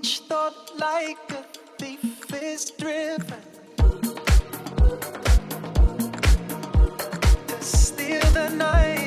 each 0.00 0.20
thought 0.20 0.72
like 0.78 1.18
a 1.30 1.42
thief 1.76 2.32
is 2.42 2.70
driven 2.70 3.42
to 7.46 7.62
steal 7.62 8.22
the 8.32 8.48
night. 8.56 8.99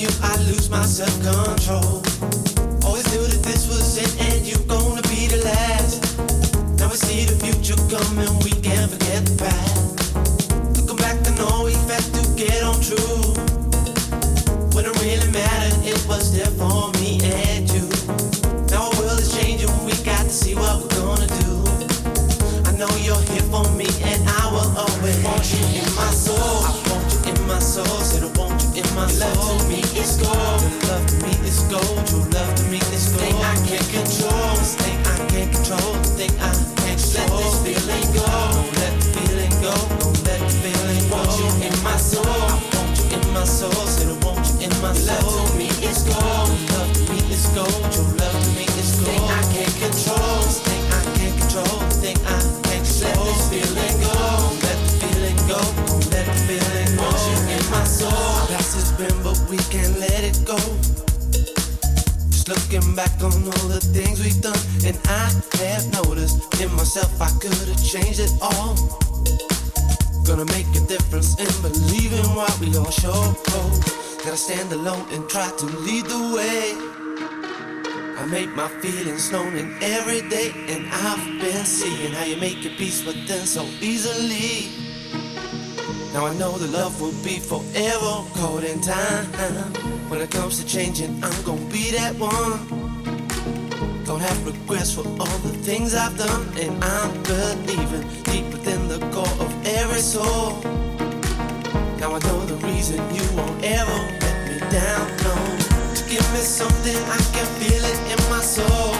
you, 0.00 0.08
I 0.22 0.36
lose 0.48 0.68
my 0.68 0.84
self 0.84 1.14
control. 1.22 1.95
Looking 62.66 62.94
back 62.96 63.12
on 63.22 63.32
all 63.32 63.68
the 63.68 63.80
things 63.80 64.22
we've 64.22 64.40
done, 64.40 64.58
and 64.84 64.98
I 65.06 65.30
have 65.62 65.86
noticed 65.92 66.60
in 66.60 66.70
myself 66.72 67.20
I 67.20 67.30
could 67.38 67.52
have 67.52 67.84
changed 67.84 68.18
it 68.18 68.32
all. 68.40 68.74
Gonna 70.26 70.44
make 70.46 70.66
a 70.74 70.80
difference 70.86 71.38
in 71.38 71.50
believing 71.62 72.26
what 72.34 72.58
we 72.58 72.76
all 72.76 72.90
show. 72.90 73.36
Gotta 74.24 74.36
stand 74.36 74.72
alone 74.72 75.06
and 75.12 75.28
try 75.28 75.48
to 75.48 75.66
lead 75.86 76.06
the 76.06 76.34
way. 76.34 76.74
I 78.18 78.26
make 78.26 78.50
my 78.56 78.68
feelings 78.80 79.30
known 79.30 79.56
in 79.56 79.76
every 79.80 80.28
day, 80.28 80.50
and 80.68 80.88
I've 80.90 81.40
been 81.40 81.64
seeing 81.64 82.12
how 82.12 82.24
you 82.24 82.36
make 82.36 82.64
your 82.64 82.74
peace 82.74 83.04
with 83.06 83.28
them 83.28 83.46
so 83.46 83.62
easily. 83.80 84.72
Now 86.12 86.26
I 86.26 86.34
know 86.34 86.58
the 86.58 86.68
love 86.68 87.00
will 87.00 87.14
be 87.22 87.38
forever 87.38 88.24
caught 88.34 88.64
in 88.64 88.80
time. 88.80 89.95
When 90.26 90.34
it 90.34 90.42
comes 90.42 90.58
to 90.58 90.66
changing, 90.66 91.22
I'm 91.22 91.42
gonna 91.44 91.70
be 91.70 91.92
that 91.92 92.16
one. 92.18 92.58
Don't 94.04 94.18
have 94.20 94.44
regrets 94.44 94.92
for 94.92 95.06
all 95.06 95.38
the 95.46 95.54
things 95.62 95.94
I've 95.94 96.18
done, 96.18 96.48
and 96.58 96.82
I'm 96.82 97.12
believing 97.22 98.02
deep 98.24 98.46
within 98.50 98.88
the 98.88 98.98
core 99.14 99.36
of 99.38 99.52
every 99.64 100.00
soul. 100.00 100.58
Now 102.00 102.10
I 102.16 102.18
know 102.26 102.40
the 102.44 102.58
reason 102.66 102.98
you 103.14 103.22
won't 103.38 103.62
ever 103.62 103.98
let 104.18 104.36
me 104.50 104.58
down. 104.66 105.06
No, 105.22 105.34
give 106.10 106.26
me 106.34 106.42
something 106.42 106.98
I 107.06 107.22
can 107.30 107.46
feel 107.62 107.84
it 107.86 107.98
in 108.10 108.20
my 108.28 108.42
soul. 108.42 108.98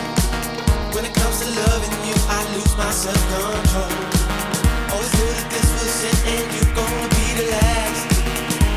When 0.94 1.04
it 1.04 1.14
comes 1.18 1.42
to 1.42 1.48
loving 1.50 1.96
you, 2.06 2.14
I 2.38 2.40
lose 2.54 2.74
my 2.78 2.92
self 2.92 3.18
control. 3.34 3.98
Always 4.94 5.12
knew 5.18 5.32
that 5.34 5.48
this 5.50 5.68
was 5.74 6.04
it, 6.06 6.18
and 6.38 6.46
you're 6.54 6.74
gonna 6.78 7.08
be 7.18 7.26
the 7.40 7.46
last. 7.50 8.06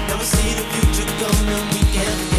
Never 0.10 0.26
see 0.26 0.50
the 0.58 0.66
future 0.74 1.10
coming, 1.22 1.66
we 1.78 1.80
back. 1.94 2.39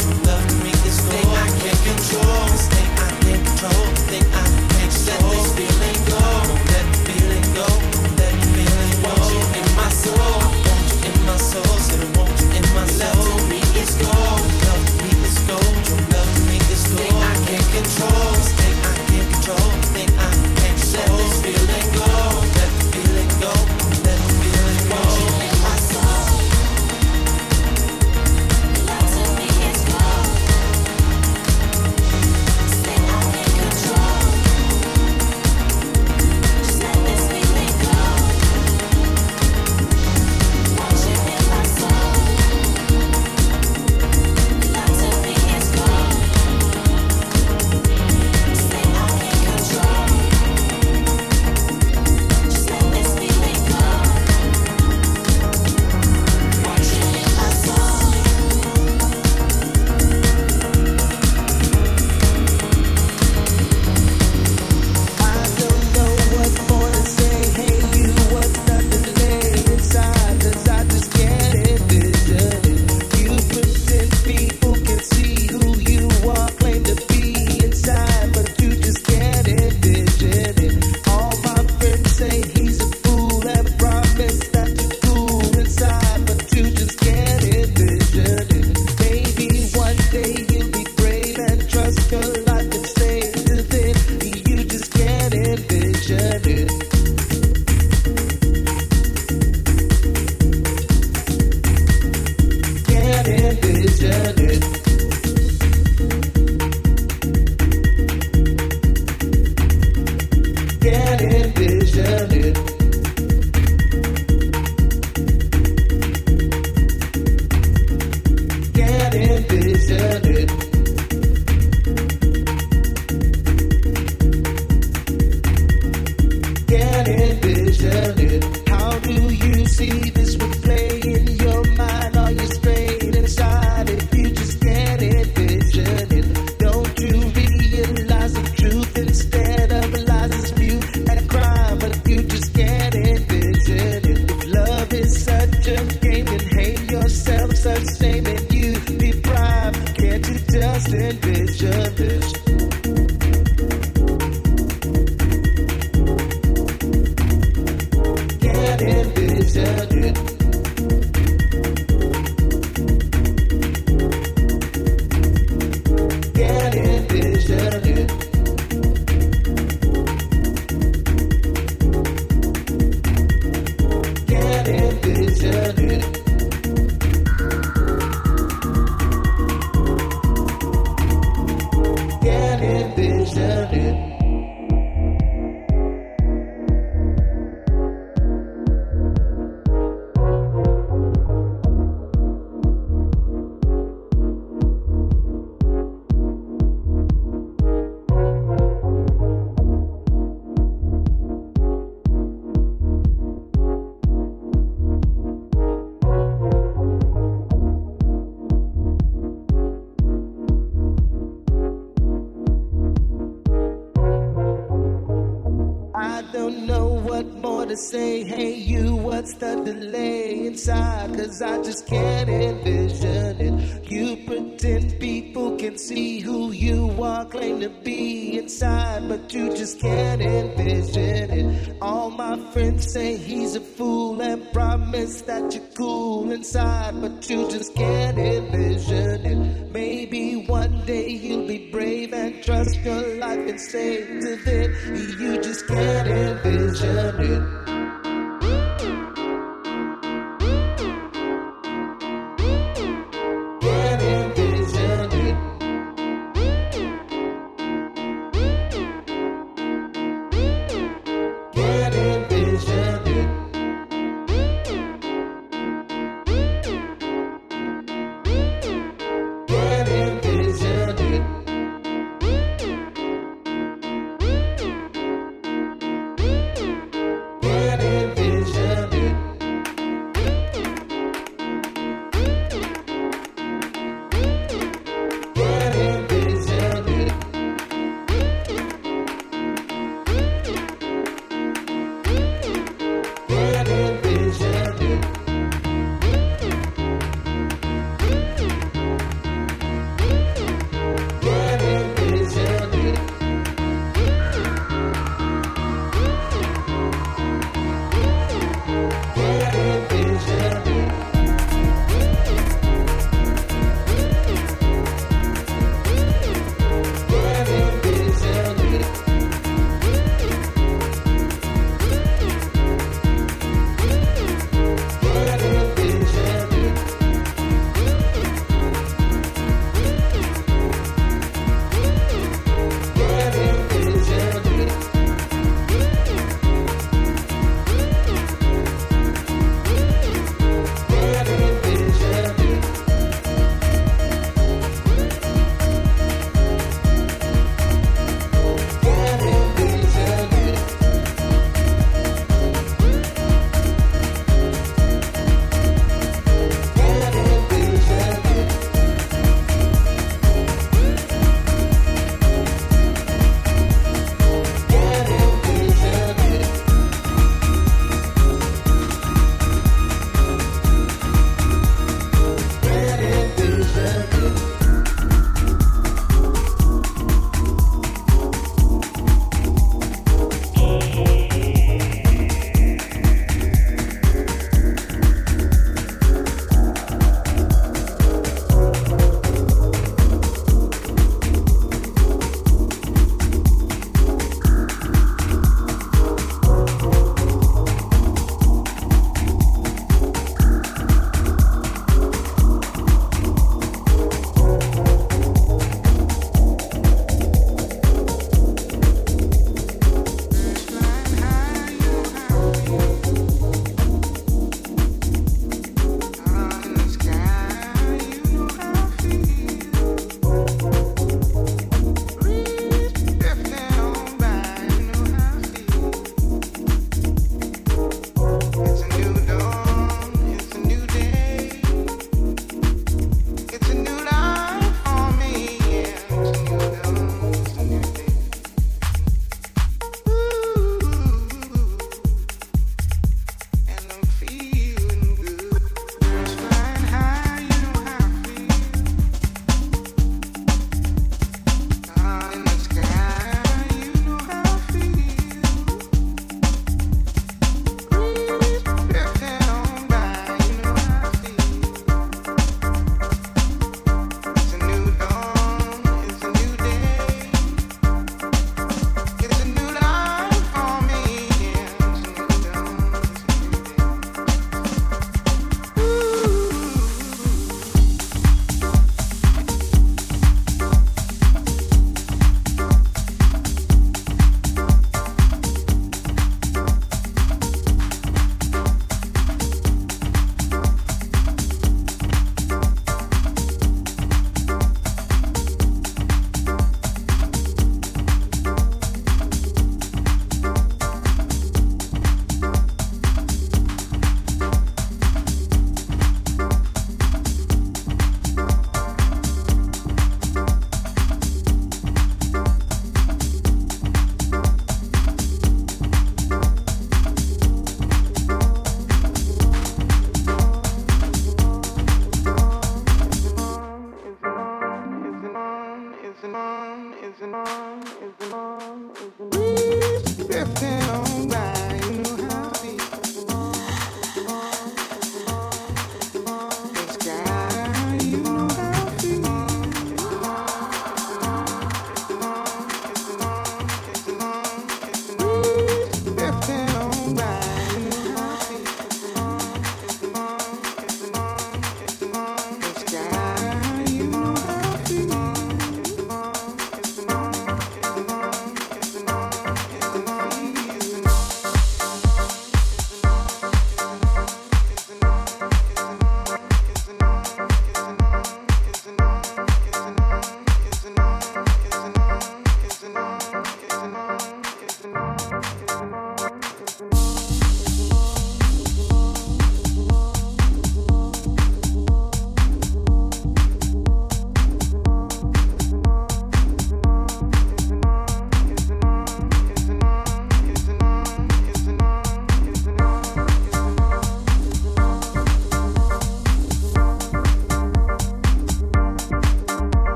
what 216.49 217.25
more 217.35 217.65
to 217.65 217.77
say. 217.77 218.23
Hey, 218.23 218.55
you, 218.55 218.95
what's 218.95 219.33
the 219.35 219.55
delay 219.63 220.47
inside? 220.47 221.15
Cause 221.15 221.41
I 221.41 221.61
just 221.61 221.87
can't 221.87 222.29
envision 222.29 223.41
it. 223.41 223.91
You 223.91 224.17
pretend 224.25 224.99
people 224.99 225.57
can 225.57 225.77
see 225.77 226.19
who 226.19 226.51
you 226.51 227.03
are, 227.03 227.25
claim 227.25 227.59
to 227.59 227.69
be 227.69 228.37
inside, 228.37 229.07
but 229.07 229.33
you 229.33 229.49
just 229.55 229.79
can't 229.81 230.21
envision 230.21 231.31
it. 231.31 231.77
All 231.81 232.09
my 232.09 232.37
friends 232.51 232.91
say 232.91 233.17
he's 233.17 233.55
a 233.55 233.61
fool 233.61 234.21
and 234.21 234.51
promise 234.53 235.21
that 235.23 235.53
you're 235.53 235.67
cool 235.77 236.31
inside, 236.31 236.99
but 237.01 237.29
you 237.29 237.49
just 237.51 237.75
can't 237.75 238.17
envision 238.17 239.25
it. 239.25 239.71
Maybe 239.71 240.45
one 240.47 240.85
day 240.85 241.09
you'll 241.09 241.47
be 241.47 241.69
brave 241.71 242.13
and 242.13 242.43
trust 242.43 242.79
your 242.81 243.17
life 243.17 243.47
and 243.47 243.59
say 243.59 244.05
to 244.05 244.35
them, 244.37 244.73
you 245.19 245.41
just 245.41 245.67
can't 245.67 246.07
envision 246.07 246.30
it. 246.33 247.60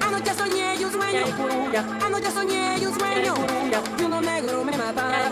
Anoche 0.00 0.34
soñé 0.34 0.76
y 0.76 0.84
un 0.84 0.92
sueño. 0.92 1.24
Anoche 2.04 2.30
soñé 2.30 2.78
y 2.78 2.86
un 2.86 2.98
sueño. 2.98 3.34
Y 3.98 4.02
uno 4.04 4.20
negro 4.20 4.64
me 4.64 4.76
mataba. 4.76 5.30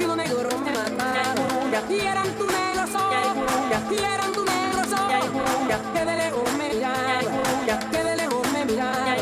Y 0.00 0.04
uno 0.04 0.16
negro 0.16 0.48
me 0.64 0.72
mataba. 0.72 1.34
Y 1.90 2.00
eran 2.00 2.28
tus 2.36 2.46
negros 2.46 2.94
ojos. 2.94 3.12
Y 3.90 3.98
eran 3.98 4.32
tus 4.32 4.44
negros 4.44 4.92
ojos. 4.92 5.30
Que 5.92 6.04
de 6.04 6.16
lejos 6.16 6.52
me 6.56 6.68
miraba. 6.74 7.20
Que 7.90 8.02
de 8.02 8.16
lejos 8.16 8.52
me 8.52 8.64
miraba. 8.64 9.16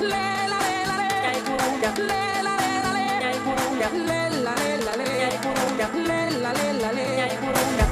Lela, 0.00 0.58
lela, 0.68 0.96
lela. 1.02 1.90
Lela, 1.96 2.56
lela, 2.62 2.90
lela. 2.98 3.88
Lela, 3.92 4.54
lela, 4.56 4.92
lela. 4.96 5.28
Lela, 5.94 6.52
lela, 6.52 6.92
lela. 6.92 7.83